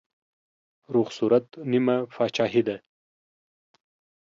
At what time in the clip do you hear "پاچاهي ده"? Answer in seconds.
2.13-2.75